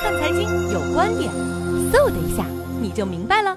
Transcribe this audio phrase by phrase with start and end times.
[0.00, 1.30] 看财经有观点，
[1.92, 2.46] 嗖的一下
[2.80, 3.54] 你就明白了。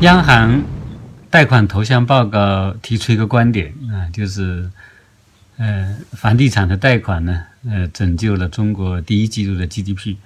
[0.00, 0.62] 央行
[1.30, 4.70] 贷款投向报告提出一个观点啊，就是
[5.56, 10.18] 呃，房地产的贷款呢，呃，拯救了中国第一季度的 GDP。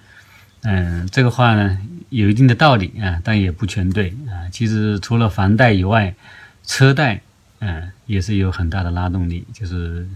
[0.62, 4.50] 嗯，这个话呢有一定的道理啊，但也不全对啊。
[4.50, 6.12] 其实除了房贷以外，
[6.64, 7.20] 车贷
[7.60, 10.08] 嗯也是有很大的拉动力，就是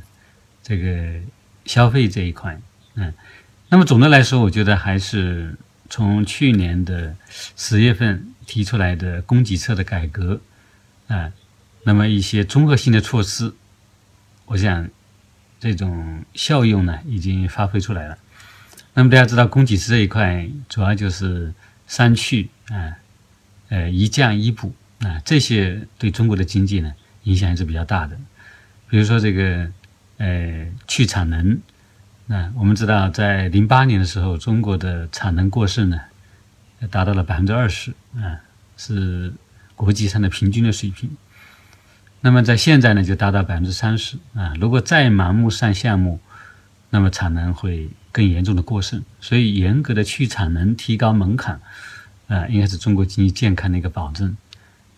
[0.64, 1.14] 这个
[1.64, 2.60] 消费这一块
[2.96, 3.14] 嗯。
[3.72, 5.56] 那么总的来说，我觉得还是
[5.88, 7.16] 从去年的
[7.56, 10.40] 十月份提出来的供给侧的改革
[11.06, 11.32] 啊，
[11.84, 13.54] 那么一些综合性的措施，
[14.46, 14.88] 我想
[15.60, 18.18] 这种效用呢已经发挥出来了。
[18.92, 21.54] 那么大家知道，供给侧这一块主要就是
[21.86, 22.98] 三去啊，
[23.68, 26.92] 呃一降一补啊，这些对中国的经济呢
[27.22, 28.18] 影响还是比较大的。
[28.88, 29.70] 比如说这个
[30.18, 31.56] 呃去产能，
[32.30, 35.98] 那我们知道在零八年的时候，中国的产能过剩呢
[36.88, 38.38] 达到了百分之二十啊，
[38.76, 39.32] 是
[39.74, 41.10] 国际上的平均的水平。
[42.20, 46.20] 那么在现在呢就达到百分之三十啊，如果再盲目上项目，
[46.90, 47.90] 那么产能会。
[48.12, 51.60] 更严重的过剩，所以严格的去产能、提高门槛，
[52.26, 54.36] 啊，应该是中国经济健康的一个保证。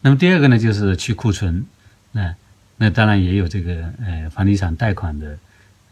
[0.00, 1.66] 那么第二个呢，就是去库存，
[2.12, 2.34] 那
[2.78, 5.36] 那当然也有这个呃房地产贷款的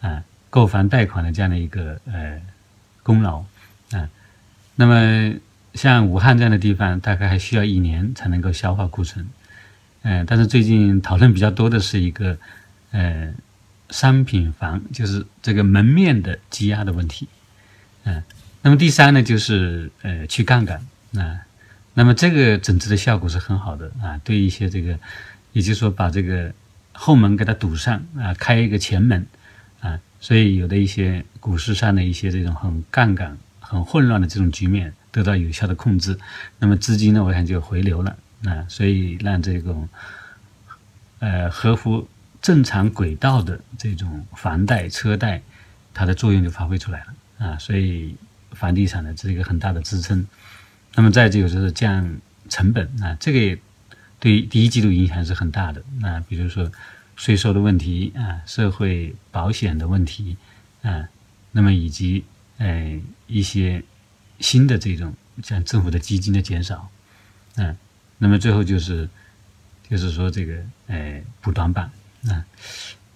[0.01, 2.39] 啊购房贷款的这样的一个呃
[3.03, 3.45] 功劳
[3.93, 4.11] 啊。
[4.77, 5.35] 那么
[5.73, 9.27] 像武汉这样的地方，大概还需要一年才能够消化库存，
[10.03, 12.37] 嗯，但是最近讨论比较多的是一个
[12.91, 13.33] 呃。
[13.93, 17.27] 商品房就是这个门面的积压的问题，
[18.05, 18.23] 嗯，
[18.63, 21.41] 那么第三呢，就是呃去杠杆啊，
[21.95, 24.97] 那么这个整治的效果是很好的啊，对一些这个，
[25.53, 26.55] 也就是说把这个
[26.93, 29.27] 后门给它堵上啊，开一个前门
[29.81, 36.17] 啊，所以有的一些股市上的一些这种很杠杆、很混乱的这种局面得到有效的控制，
[36.59, 39.89] 那么资金呢，我想就回流了啊，所以让这种
[41.19, 42.07] 呃合乎。
[42.43, 45.43] 正常轨道的这种房贷、车贷，
[45.93, 48.17] 它的作用就发挥出来了啊，所以
[48.53, 50.27] 房地产呢这是一个很大的支撑。
[50.95, 52.17] 那么再这个就是降
[52.49, 53.59] 成本啊，这个也
[54.19, 55.83] 对第一季度影响是很大的。
[55.99, 56.73] 那比如说
[57.21, 60.39] 税收的问题啊，社会保险的问题
[60.81, 61.07] 啊，
[61.53, 62.25] 那么以及
[62.57, 63.83] 呃一些
[64.39, 66.91] 新的这种像政府的基金的减少，
[67.57, 67.77] 嗯，
[68.17, 69.07] 那么最后就是
[69.87, 70.55] 就是说这个
[70.87, 71.91] 呃补短板。
[72.27, 72.43] 啊，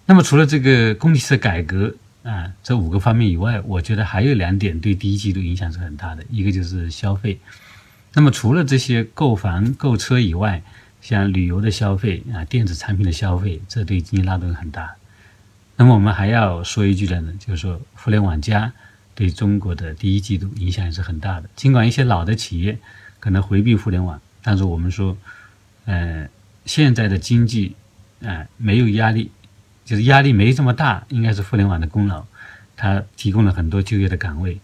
[0.05, 6.23] 那么除了这个供给侧改革啊这五个方面以外，我觉得还有两点对第一季度影响是很大的。
[6.29, 7.39] 一个就是消费，
[8.13, 10.61] 那么除了这些购房购车以外，
[11.05, 14.95] 像旅游的消费啊、电子产品的消费，这对经济拉动很大。
[15.75, 18.73] 那么我们还要说一句的呢，就是说互联网加
[19.13, 21.49] 对中国的第一季度影响也是很大的。
[21.55, 22.79] 尽管一些老的企业
[23.19, 25.15] 可能回避互联网，但是我们说，
[25.85, 26.27] 呃，
[26.65, 27.75] 现在的经济。
[28.25, 29.29] 啊，没有压力，
[29.83, 32.25] 就是压力没这么大，应该是互联网的功劳，
[32.75, 34.59] 它提供了很多就业的岗位。